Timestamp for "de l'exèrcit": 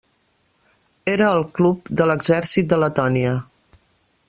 2.01-2.73